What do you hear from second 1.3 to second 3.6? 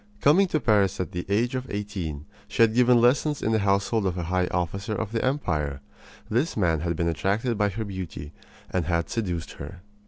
of eighteen, she had given lessons in the